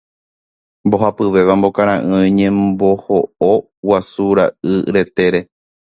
Mbohapyvéva 0.85 1.53
mbokara'ỹi 1.57 2.11
oñemboho'o 2.19 3.51
guasu 3.87 4.23
ra'y 4.37 4.53
retére. 4.95 5.39